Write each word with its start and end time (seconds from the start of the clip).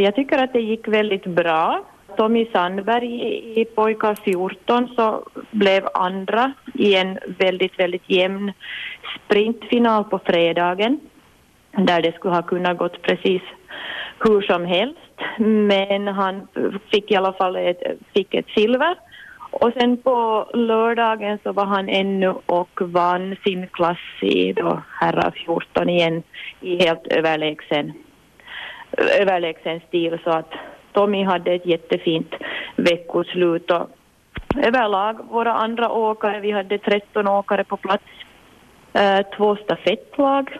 Jag 0.00 0.14
tycker 0.14 0.38
att 0.38 0.52
det 0.52 0.60
gick 0.60 0.88
väldigt 0.88 1.26
bra. 1.26 1.84
Tommy 2.16 2.46
Sandberg 2.52 3.60
i 3.60 3.64
pojkar 3.64 4.14
14 4.14 4.88
så 4.96 5.24
blev 5.50 5.88
andra 5.94 6.52
i 6.74 6.94
en 6.94 7.18
väldigt, 7.38 7.78
väldigt 7.78 8.10
jämn 8.10 8.52
sprintfinal 9.16 10.04
på 10.04 10.18
fredagen 10.18 11.00
där 11.72 12.02
det 12.02 12.14
skulle 12.14 12.34
ha 12.34 12.42
kunnat 12.42 12.78
gått 12.78 13.02
precis 13.02 13.42
hur 14.18 14.42
som 14.42 14.64
helst. 14.64 14.98
Men 15.38 16.08
han 16.08 16.48
fick 16.90 17.10
i 17.10 17.16
alla 17.16 17.32
fall 17.32 17.56
ett, 17.56 17.82
fick 18.14 18.34
ett 18.34 18.48
silver. 18.54 18.94
Och 19.50 19.72
sen 19.78 19.96
på 19.96 20.50
lördagen 20.54 21.38
så 21.42 21.52
var 21.52 21.66
han 21.66 21.88
ännu 21.88 22.34
och 22.46 22.80
vann 22.82 23.36
sin 23.44 23.66
klass 23.66 24.22
i 24.22 24.52
då 24.52 24.82
herrar 25.00 25.30
14 25.46 25.88
igen 25.88 26.22
i 26.60 26.84
helt 26.84 27.06
överlägsen, 27.06 27.92
överlägsen 28.98 29.80
stil 29.88 30.18
så 30.24 30.30
att 30.30 30.52
Tommy 30.92 31.24
hade 31.24 31.52
ett 31.52 31.66
jättefint 31.66 32.34
veckoslut 32.76 33.70
och 33.70 33.90
överlag 34.62 35.18
våra 35.30 35.52
andra 35.52 35.90
åkare, 35.90 36.40
vi 36.40 36.50
hade 36.50 36.78
13 36.78 37.28
åkare 37.28 37.64
på 37.64 37.76
plats, 37.76 38.04
eh, 38.92 39.20
två 39.36 39.56
stafettlag. 39.56 40.58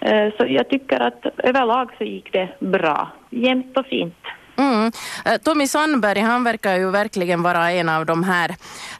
Eh, 0.00 0.32
så 0.36 0.46
jag 0.48 0.68
tycker 0.68 1.00
att 1.00 1.26
överlag 1.38 1.90
så 1.98 2.04
gick 2.04 2.32
det 2.32 2.48
bra, 2.60 3.08
jämnt 3.30 3.76
och 3.76 3.86
fint. 3.86 4.18
Mm. 4.58 4.92
Eh, 5.24 5.36
Tommy 5.44 5.66
Sandberg, 5.66 6.20
han 6.20 6.44
verkar 6.44 6.76
ju 6.76 6.90
verkligen 6.90 7.42
vara 7.42 7.70
en 7.70 7.88
av 7.88 8.06
de 8.06 8.24
här 8.24 8.54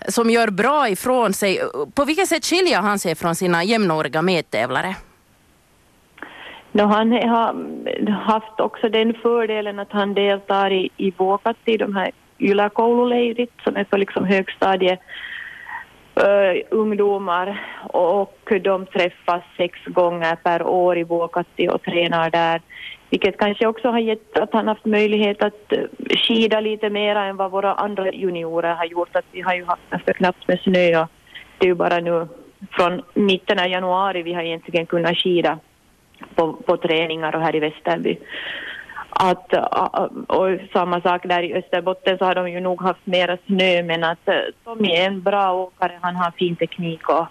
som 0.09 0.31
gör 0.31 0.51
bra 0.51 0.89
ifrån 0.89 1.33
sig. 1.33 1.61
På 1.95 2.05
vilket 2.05 2.29
sätt 2.29 2.45
skiljer 2.45 2.81
han 2.81 2.98
sig 2.98 3.15
från 3.15 3.34
sina 3.34 3.65
jämnåriga 3.65 4.23
medtävlare? 4.23 4.97
No, 6.79 6.85
han 6.85 7.13
har 7.13 7.51
mm, 7.51 8.07
haft 8.07 8.61
också 8.61 8.89
den 8.89 9.15
fördelen 9.15 9.79
att 9.79 9.93
han 9.93 10.15
deltar 10.15 10.73
i, 10.73 10.91
i 10.97 11.11
Vuokatti, 11.11 11.77
de 11.77 11.97
här 11.97 12.11
yläkoululeirit 12.39 13.53
som 13.65 13.77
är 13.77 13.85
för 13.85 13.98
liksom 13.98 14.25
högstadie 14.25 14.98
uh, 16.17 16.62
ungdomar 16.70 17.62
och 17.89 18.53
de 18.62 18.87
träffas 18.87 19.43
sex 19.57 19.79
gånger 19.87 20.37
per 20.37 20.62
år 20.62 20.98
i 20.98 21.05
Vuokatti 21.05 21.69
och 21.69 21.83
tränar 21.83 22.31
där. 22.31 22.61
Vilket 23.11 23.39
kanske 23.39 23.67
också 23.67 23.89
har 23.89 23.98
gett 23.98 24.39
att 24.39 24.53
han 24.53 24.69
haft 24.69 24.85
möjlighet 24.85 25.42
att 25.42 25.73
eh, 25.73 25.79
skida 26.17 26.61
lite 26.61 26.91
mer 26.91 27.17
än 27.17 27.37
vad 27.37 27.51
våra 27.51 27.75
andra 27.75 28.13
juniorer 28.13 28.75
har 28.75 28.85
gjort. 28.85 29.17
Att 29.17 29.25
vi 29.33 29.41
har 29.41 29.55
ju 29.55 29.65
haft 29.65 29.91
ganska 29.91 30.13
knappt 30.13 30.48
med 30.48 30.61
snö 30.61 31.01
och 31.03 31.09
det 31.59 31.65
är 31.65 31.69
ju 31.69 31.75
bara 31.75 31.98
nu 31.98 32.29
från 32.70 33.03
mitten 33.15 33.59
av 33.59 33.67
januari 33.67 34.23
vi 34.23 34.33
har 34.33 34.42
egentligen 34.42 34.87
kunnat 34.87 35.17
skida 35.17 35.59
på, 36.39 36.53
på 36.53 36.77
träningar 36.77 37.36
och 37.36 37.42
här 37.42 37.56
i 37.56 37.61
Västerby. 37.61 38.19
Att, 39.11 39.53
och 40.27 40.58
samma 40.72 41.00
sak 41.00 41.22
där 41.25 41.42
i 41.42 41.55
Österbotten 41.55 42.19
så 42.19 42.25
har 42.25 42.34
de 42.34 42.50
ju 42.50 42.61
nog 42.61 42.83
haft 42.83 43.06
mera 43.06 43.39
snö 43.47 43.83
men 43.83 44.05
att 44.05 44.28
Tommy 44.64 44.89
är 44.89 45.06
en 45.06 45.22
bra 45.22 45.53
åkare, 45.53 45.98
han 46.00 46.17
har 46.17 46.30
fin 46.30 46.56
teknik 46.56 47.08
och, 47.08 47.27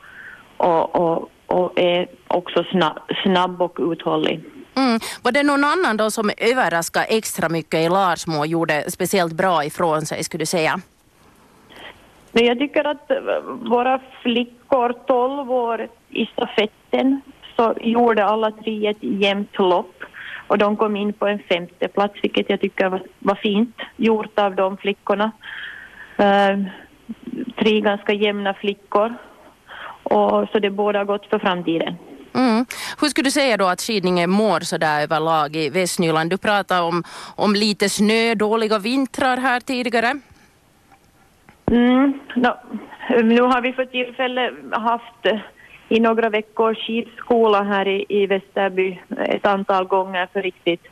och, 0.58 0.95
och, 0.95 1.30
och 1.47 1.80
är 1.80 2.08
också 2.27 2.64
snabb, 2.64 2.99
snabb 3.23 3.61
och 3.61 3.77
uthållig. 3.80 4.44
Mm. 4.75 4.99
Var 5.23 5.31
det 5.31 5.44
någon 5.44 5.64
annan 5.64 5.97
då 5.97 6.11
som 6.11 6.31
överraskade 6.38 7.05
extra 7.05 7.49
mycket 7.49 7.80
i 7.80 7.89
Larsmo 7.89 8.39
och 8.39 8.47
gjorde 8.47 8.92
speciellt 8.92 9.33
bra 9.33 9.66
ifrån 9.66 10.02
sig 10.02 10.23
skulle 10.23 10.42
du 10.42 10.45
säga? 10.45 10.80
Men 12.31 12.45
jag 12.45 12.59
tycker 12.59 12.83
att 12.83 13.11
våra 13.69 13.99
flickor 14.21 14.94
12 15.08 15.52
år 15.52 15.88
i 16.09 16.25
stafetten 16.25 17.21
så 17.58 17.73
gjorde 17.81 18.25
alla 18.25 18.52
tre 18.52 18.88
ett 18.88 18.97
jämnt 19.02 19.59
lopp 19.59 20.03
och 20.47 20.58
de 20.58 20.77
kom 20.77 20.95
in 20.95 21.13
på 21.13 21.27
en 21.27 21.39
femte 21.39 21.88
plats 21.88 22.14
vilket 22.23 22.49
jag 22.49 22.61
tycker 22.61 22.89
var, 22.89 23.02
var 23.19 23.36
fint 23.36 23.75
gjort 23.97 24.39
av 24.39 24.55
de 24.55 24.77
flickorna. 24.77 25.31
Uh, 26.19 26.66
tre 27.59 27.81
ganska 27.81 28.14
jämna 28.14 28.53
flickor 28.53 29.14
och 30.03 30.49
så 30.52 30.59
det 30.59 30.70
båda 30.70 31.04
gott 31.04 31.26
för 31.30 31.39
framtiden. 31.39 31.95
Mm. 32.36 32.65
Hur 33.02 33.08
skulle 33.08 33.27
du 33.27 33.32
säga 33.32 33.58
då 33.58 33.65
att 33.65 33.82
skidningen 33.82 34.30
mår 34.30 34.59
så 34.59 34.77
där 34.77 35.03
överlag 35.03 35.55
i 35.55 35.70
Västnyland? 35.70 36.30
Du 36.30 36.37
pratade 36.37 36.82
om, 36.82 37.03
om 37.36 37.53
lite 37.53 37.89
snö, 37.89 38.36
dåliga 38.36 38.80
vintrar 38.80 39.37
här 39.37 39.59
tidigare. 39.59 40.20
Mm, 41.71 42.20
no, 42.36 42.53
nu 43.23 43.42
har 43.42 43.61
vi 43.61 43.73
för 43.73 43.86
tillfället 43.86 44.53
haft 44.71 45.26
i 45.89 45.99
några 45.99 46.30
veckor. 46.30 46.73
Skidskola 46.73 47.64
här 47.64 47.87
i, 47.87 48.05
i 48.09 48.27
Västerby 48.27 48.99
ett 49.17 49.45
antal 49.45 49.86
gånger 49.86 50.27
för 50.33 50.42
riktigt 50.42 50.87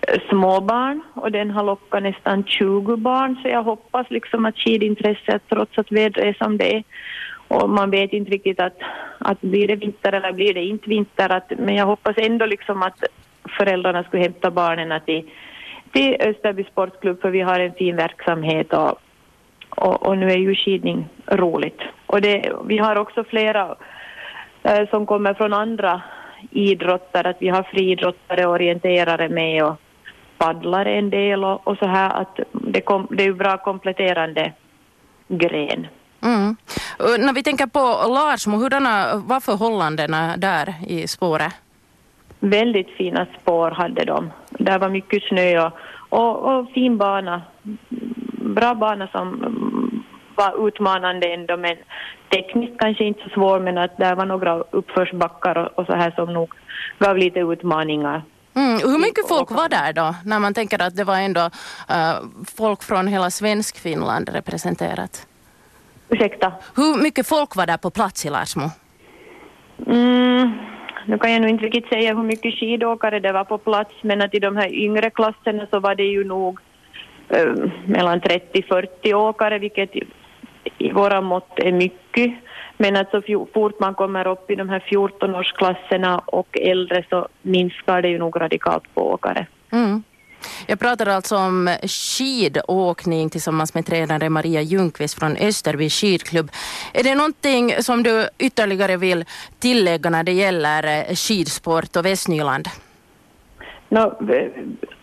eh, 0.00 0.20
småbarn. 0.28 0.30
Små 0.30 0.60
barn 0.60 1.02
och 1.14 1.32
den 1.32 1.50
har 1.50 1.64
lockat 1.64 2.02
nästan 2.02 2.44
20 2.44 2.96
barn. 2.96 3.36
Så 3.42 3.48
jag 3.48 3.62
hoppas 3.62 4.10
liksom 4.10 4.44
att 4.44 4.56
skidintresset 4.56 5.42
trots 5.48 5.78
att 5.78 5.92
vädret 5.92 6.24
är 6.24 6.44
som 6.44 6.56
det 6.56 6.76
är 6.76 6.84
och 7.50 7.70
man 7.70 7.90
vet 7.90 8.12
inte 8.12 8.30
riktigt 8.30 8.60
att, 8.60 8.78
att 9.18 9.40
blir 9.40 9.68
det 9.68 9.76
vinter 9.76 10.12
eller 10.12 10.32
blir 10.32 10.54
det 10.54 10.64
inte 10.64 10.88
vinter 10.88 11.32
att, 11.32 11.52
men 11.58 11.74
jag 11.74 11.86
hoppas 11.86 12.16
ändå 12.18 12.46
liksom 12.46 12.82
att 12.82 13.04
föräldrarna 13.58 14.04
skulle 14.04 14.22
hämta 14.22 14.50
barnen 14.50 15.00
till, 15.06 15.30
till 15.92 16.16
Österby 16.20 16.64
sportklubb 16.64 17.20
för 17.20 17.30
vi 17.30 17.40
har 17.40 17.60
en 17.60 17.72
fin 17.72 17.96
verksamhet 17.96 18.72
och, 18.72 18.98
och, 19.70 20.06
och 20.06 20.18
nu 20.18 20.30
är 20.30 20.36
ju 20.36 20.54
skidning 20.54 21.08
roligt. 21.26 21.80
Och 22.06 22.20
det, 22.20 22.52
vi 22.64 22.78
har 22.78 22.96
också 22.96 23.24
flera 23.24 23.76
som 24.90 25.06
kommer 25.06 25.34
från 25.34 25.52
andra 25.52 26.02
idrotter, 26.50 27.26
att 27.26 27.36
vi 27.38 27.48
har 27.48 27.62
friidrottare 27.62 28.46
och 28.46 28.52
orienterare 28.52 29.28
med 29.28 29.64
och 29.64 29.80
paddlare 30.38 30.94
en 30.94 31.10
del 31.10 31.44
och, 31.44 31.66
och 31.66 31.78
så 31.78 31.86
här 31.86 32.10
att 32.10 32.40
det, 32.52 32.80
kom, 32.80 33.06
det 33.10 33.22
är 33.22 33.26
ju 33.26 33.34
bra 33.34 33.56
kompletterande 33.58 34.52
gren. 35.28 35.86
Mm. 36.22 36.56
När 37.18 37.32
vi 37.32 37.42
tänker 37.42 37.66
på 37.66 37.78
Larsmo, 38.14 38.56
hurdana 38.56 39.16
var 39.16 39.40
förhållandena 39.40 40.36
där 40.36 40.74
i 40.86 41.08
spåret? 41.08 41.52
Väldigt 42.40 42.90
fina 42.90 43.26
spår 43.40 43.70
hade 43.70 44.04
de. 44.04 44.30
Där 44.50 44.78
var 44.78 44.88
mycket 44.88 45.22
snö 45.22 45.66
och, 45.66 45.72
och, 46.08 46.58
och 46.58 46.70
fin 46.70 46.98
bana. 46.98 47.42
Bra 48.56 48.74
bana 48.74 49.08
som 49.08 49.54
var 50.34 50.68
utmanande 50.68 51.26
ändå 51.26 51.56
men 51.56 51.76
tekniskt 52.30 52.78
kanske 52.78 53.04
inte 53.04 53.22
så 53.22 53.30
svår 53.30 53.60
men 53.60 53.78
att 53.78 53.96
det 53.96 54.14
var 54.14 54.26
några 54.26 54.60
uppförsbackar 54.60 55.58
och, 55.58 55.78
och 55.78 55.86
så 55.86 55.92
här 55.92 56.10
som 56.10 56.32
nog 56.32 56.54
gav 56.98 57.16
lite 57.16 57.40
utmaningar. 57.40 58.22
Mm. 58.54 58.78
Hur 58.90 58.98
mycket 58.98 59.28
folk 59.28 59.50
var 59.50 59.68
där 59.68 59.92
då, 59.92 60.14
när 60.24 60.38
man 60.38 60.54
tänker 60.54 60.82
att 60.82 60.96
det 60.96 61.04
var 61.04 61.18
ändå 61.18 61.40
uh, 61.40 62.16
folk 62.56 62.82
från 62.82 63.06
hela 63.06 63.30
svensk 63.30 63.78
Finland 63.78 64.28
representerat? 64.28 65.26
Ursäkta? 66.08 66.52
Hur 66.76 67.02
mycket 67.02 67.28
folk 67.28 67.56
var 67.56 67.66
där 67.66 67.76
på 67.76 67.90
plats 67.90 68.26
i 68.26 68.30
Larsmo? 68.30 68.70
Mm, 69.86 70.52
nu 71.06 71.18
kan 71.18 71.32
jag 71.32 71.40
nog 71.40 71.50
inte 71.50 71.64
riktigt 71.64 71.88
säga 71.88 72.14
hur 72.14 72.22
mycket 72.22 72.54
skidåkare 72.54 73.20
det 73.20 73.32
var 73.32 73.44
på 73.44 73.58
plats 73.58 73.94
men 74.02 74.22
att 74.22 74.34
i 74.34 74.38
de 74.38 74.56
här 74.56 74.74
yngre 74.74 75.10
klasserna 75.10 75.66
så 75.70 75.80
var 75.80 75.94
det 75.94 76.04
ju 76.04 76.24
nog 76.24 76.60
uh, 77.36 77.70
mellan 77.84 78.20
30-40 78.20 79.14
åkare 79.14 79.58
vilket 79.58 79.90
i 80.80 80.92
våra 80.92 81.20
mått 81.20 81.58
är 81.58 81.72
mycket. 81.72 82.34
Men 82.76 82.96
att 82.96 83.10
så 83.10 83.46
fort 83.54 83.80
man 83.80 83.94
kommer 83.94 84.26
upp 84.26 84.50
i 84.50 84.54
de 84.54 84.68
här 84.68 84.84
14-årsklasserna 84.90 86.20
och 86.26 86.58
äldre 86.58 87.04
så 87.10 87.28
minskar 87.42 88.02
det 88.02 88.08
ju 88.08 88.18
nog 88.18 88.40
radikalt 88.40 88.94
på 88.94 89.12
åkare. 89.12 89.46
Mm. 89.72 90.02
Jag 90.66 90.78
pratar 90.78 91.06
alltså 91.06 91.36
om 91.36 91.76
skidåkning 91.82 93.30
tillsammans 93.30 93.74
med 93.74 93.86
tränare 93.86 94.30
Maria 94.30 94.60
Ljungqvist 94.60 95.18
från 95.18 95.36
Österby 95.36 95.90
skidklubb. 95.90 96.50
Är 96.92 97.02
det 97.02 97.14
någonting 97.14 97.72
som 97.80 98.02
du 98.02 98.28
ytterligare 98.38 98.96
vill 98.96 99.24
tillägga 99.58 100.10
när 100.10 100.24
det 100.24 100.32
gäller 100.32 101.14
skidsport 101.14 101.96
och 101.96 102.04
Västnyland? 102.04 102.68
No, 103.88 104.12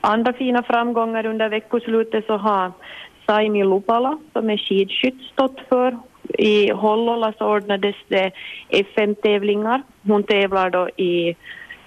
andra 0.01 0.33
fina 0.33 0.63
framgångar 0.63 1.25
under 1.25 1.49
veckoslutet 1.49 2.25
så 2.25 2.37
har 2.37 2.71
Saimi 3.27 3.63
Lupala 3.63 4.17
som 4.33 4.49
är 4.49 4.57
skidskytt 4.57 5.59
för. 5.69 5.97
I 6.37 6.71
Hollola 6.71 7.33
så 7.37 7.45
ordnades 7.45 7.95
det 8.07 8.31
FM-tävlingar. 8.69 9.83
Hon 10.07 10.23
tävlar 10.23 10.69
då 10.69 10.89
i 10.89 11.35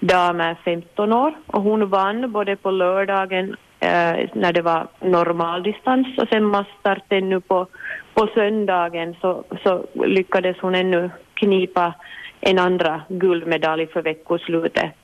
damer 0.00 0.56
15 0.64 1.12
år 1.12 1.34
och 1.46 1.62
hon 1.62 1.88
vann 1.88 2.32
både 2.32 2.56
på 2.56 2.70
lördagen 2.70 3.56
eh, 3.80 4.28
när 4.34 4.52
det 4.52 4.62
var 4.62 4.88
normaldistans 5.00 6.18
och 6.18 6.28
sen 6.28 6.44
massstarten 6.44 7.28
nu 7.28 7.40
på, 7.40 7.66
på 8.14 8.28
söndagen 8.34 9.16
så, 9.20 9.44
så 9.62 9.86
lyckades 9.94 10.56
hon 10.60 10.74
ännu 10.74 11.10
knipa 11.34 11.94
en 12.40 12.58
andra 12.58 13.02
guldmedalj 13.08 13.86
för 13.86 14.02
veckoslutet. 14.02 14.99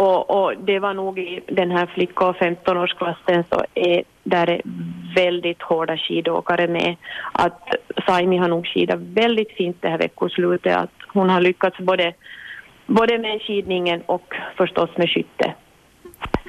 Och, 0.00 0.30
och, 0.30 0.56
det 0.56 0.78
var 0.78 0.94
nog 0.94 1.18
i 1.18 1.40
den 1.46 1.70
här 1.70 1.86
flicka 1.86 2.26
och 2.28 2.36
15-årsklassen 2.36 3.44
så 3.50 3.64
är 3.74 4.02
där 4.24 4.50
är 4.50 4.60
väldigt 5.14 5.62
hårda 5.62 5.96
skidåkare 5.96 6.68
med. 6.68 6.96
Att 7.32 7.74
Saimi 8.06 8.36
har 8.36 8.48
nog 8.48 8.66
skidat 8.66 9.00
väldigt 9.00 9.50
fint 9.50 9.76
det 9.80 9.88
här 9.88 9.98
veckoslutet. 9.98 10.76
Att 10.76 10.90
hon 11.12 11.30
har 11.30 11.40
lyckats 11.40 11.78
både, 11.78 12.12
både 12.86 13.18
med 13.18 13.42
skidningen 13.42 14.02
och 14.06 14.34
förstås 14.56 14.90
med 14.96 15.10
skytte. 15.10 15.54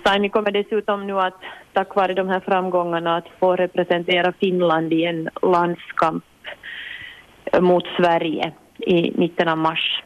Saimi 0.05 0.29
kommer 0.29 0.51
dessutom 0.51 1.07
nu 1.07 1.19
att 1.19 1.41
tack 1.73 1.95
vare 1.95 2.13
de 2.13 2.29
här 2.29 2.39
framgångarna 2.39 3.17
att 3.17 3.27
få 3.39 3.55
representera 3.55 4.33
Finland 4.39 4.93
i 4.93 5.05
en 5.05 5.29
landskamp 5.41 6.23
mot 7.59 7.83
Sverige 7.97 8.51
i 8.77 9.11
mitten 9.15 9.47
av 9.47 9.57
mars. 9.57 10.03